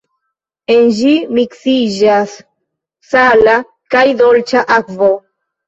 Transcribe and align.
En 0.75 0.87
ĝi 0.99 1.11
miksiĝas 1.39 2.35
sala 3.13 3.55
kaj 3.95 4.05
dolĉa 4.25 4.67
akvo. 4.81 5.15